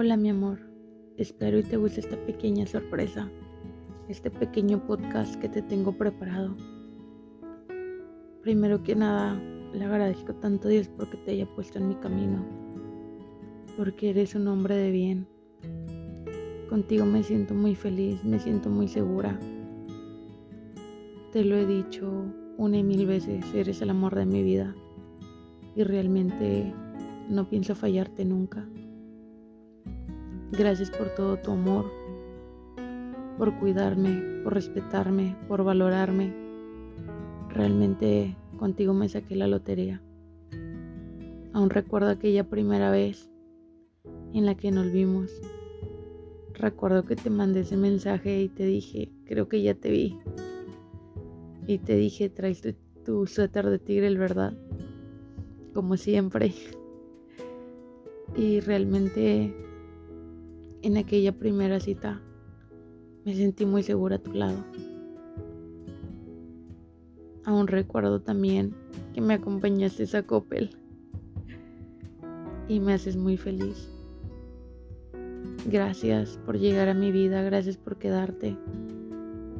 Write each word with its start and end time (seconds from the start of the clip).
Hola 0.00 0.16
mi 0.16 0.30
amor, 0.30 0.60
espero 1.16 1.58
y 1.58 1.64
te 1.64 1.76
guste 1.76 1.98
esta 1.98 2.16
pequeña 2.24 2.68
sorpresa, 2.68 3.28
este 4.08 4.30
pequeño 4.30 4.86
podcast 4.86 5.34
que 5.40 5.48
te 5.48 5.60
tengo 5.60 5.90
preparado. 5.90 6.54
Primero 8.40 8.80
que 8.84 8.94
nada, 8.94 9.34
le 9.72 9.84
agradezco 9.84 10.36
tanto 10.36 10.68
a 10.68 10.70
Dios 10.70 10.86
porque 10.86 11.16
te 11.16 11.32
haya 11.32 11.46
puesto 11.46 11.80
en 11.80 11.88
mi 11.88 11.96
camino, 11.96 12.46
porque 13.76 14.10
eres 14.10 14.36
un 14.36 14.46
hombre 14.46 14.76
de 14.76 14.92
bien. 14.92 15.26
Contigo 16.68 17.04
me 17.04 17.24
siento 17.24 17.54
muy 17.54 17.74
feliz, 17.74 18.22
me 18.22 18.38
siento 18.38 18.70
muy 18.70 18.86
segura. 18.86 19.36
Te 21.32 21.44
lo 21.44 21.56
he 21.56 21.66
dicho 21.66 22.08
una 22.56 22.78
y 22.78 22.84
mil 22.84 23.04
veces, 23.04 23.52
eres 23.52 23.82
el 23.82 23.90
amor 23.90 24.14
de 24.14 24.26
mi 24.26 24.44
vida 24.44 24.76
y 25.74 25.82
realmente 25.82 26.72
no 27.28 27.48
pienso 27.48 27.74
fallarte 27.74 28.24
nunca. 28.24 28.64
Gracias 30.52 30.90
por 30.90 31.10
todo 31.10 31.36
tu 31.36 31.52
amor, 31.52 31.92
por 33.36 33.58
cuidarme, 33.58 34.42
por 34.42 34.54
respetarme, 34.54 35.36
por 35.46 35.62
valorarme. 35.62 36.32
Realmente 37.50 38.34
contigo 38.58 38.94
me 38.94 39.10
saqué 39.10 39.36
la 39.36 39.46
lotería. 39.46 40.00
Aún 41.52 41.68
recuerdo 41.68 42.08
aquella 42.08 42.48
primera 42.48 42.90
vez 42.90 43.30
en 44.32 44.46
la 44.46 44.54
que 44.54 44.70
nos 44.70 44.90
vimos. 44.90 45.30
Recuerdo 46.54 47.04
que 47.04 47.14
te 47.14 47.28
mandé 47.28 47.60
ese 47.60 47.76
mensaje 47.76 48.40
y 48.40 48.48
te 48.48 48.64
dije, 48.64 49.12
creo 49.26 49.48
que 49.48 49.62
ya 49.62 49.74
te 49.74 49.90
vi. 49.90 50.18
Y 51.66 51.78
te 51.78 51.94
dije, 51.94 52.30
traes 52.30 52.62
tu, 52.62 52.74
tu 53.04 53.26
suéter 53.26 53.68
de 53.68 53.78
tigre, 53.78 54.12
¿verdad? 54.16 54.56
Como 55.74 55.98
siempre. 55.98 56.54
Y 58.34 58.60
realmente 58.60 59.54
en 60.82 60.96
aquella 60.96 61.32
primera 61.32 61.80
cita 61.80 62.22
me 63.24 63.34
sentí 63.34 63.66
muy 63.66 63.82
segura 63.82 64.16
a 64.16 64.22
tu 64.22 64.32
lado. 64.32 64.64
Aún 67.44 67.66
recuerdo 67.66 68.20
también 68.20 68.74
que 69.14 69.20
me 69.20 69.34
acompañaste 69.34 70.04
a 70.16 70.22
Coppel 70.22 70.70
y 72.68 72.80
me 72.80 72.92
haces 72.92 73.16
muy 73.16 73.36
feliz. 73.36 73.90
Gracias 75.66 76.38
por 76.44 76.58
llegar 76.58 76.88
a 76.88 76.94
mi 76.94 77.10
vida, 77.10 77.42
gracias 77.42 77.76
por 77.76 77.96
quedarte. 77.98 78.56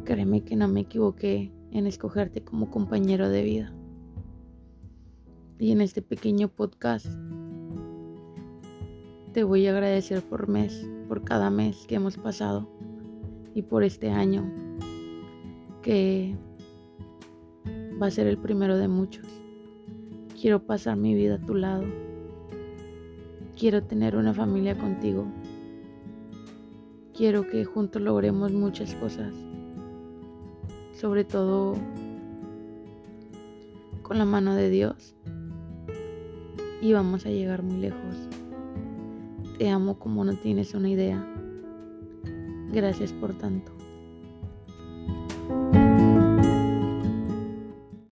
Créeme 0.05 0.42
que 0.42 0.56
no 0.56 0.69
me 0.69 0.80
equivoqué 0.80 1.52
en 1.70 1.86
escogerte 1.86 2.42
como 2.42 2.70
compañero 2.70 3.28
de 3.28 3.42
vida. 3.42 3.74
Y 5.58 5.72
en 5.72 5.80
este 5.80 6.02
pequeño 6.02 6.48
podcast 6.48 7.06
te 9.39 9.44
voy 9.44 9.69
a 9.69 9.70
agradecer 9.70 10.20
por 10.20 10.48
mes, 10.48 10.84
por 11.06 11.22
cada 11.22 11.48
mes 11.48 11.86
que 11.86 11.94
hemos 11.94 12.17
pasado 12.17 12.69
y 13.55 13.62
por 13.62 13.84
este 13.84 14.11
año 14.11 14.53
que 15.80 16.34
va 18.03 18.08
a 18.08 18.11
ser 18.11 18.27
el 18.27 18.36
primero 18.36 18.77
de 18.77 18.89
muchos. 18.89 19.25
Quiero 20.41 20.67
pasar 20.67 20.97
mi 20.97 21.14
vida 21.14 21.36
a 21.36 21.47
tu 21.47 21.55
lado. 21.55 21.84
Quiero 23.56 23.84
tener 23.84 24.17
una 24.17 24.34
familia 24.34 24.77
contigo. 24.77 25.25
Quiero 27.17 27.47
que 27.48 27.64
juntos 27.64 28.02
logremos 28.02 28.52
muchas 28.52 28.92
cosas. 28.97 29.33
Sobre 30.95 31.23
todo 31.23 31.77
con 34.02 34.19
la 34.19 34.25
mano 34.25 34.56
de 34.56 34.69
Dios. 34.69 35.14
Y 36.83 36.92
vamos 36.92 37.25
a 37.25 37.30
llegar 37.30 37.62
muy 37.62 37.77
lejos. 37.77 38.38
Te 39.59 39.69
amo 39.69 39.98
como 39.98 40.25
no 40.25 40.34
tienes 40.37 40.73
una 40.75 40.89
idea. 40.89 41.27
Gracias 42.70 43.13
por 43.13 43.36
tanto. 43.36 43.77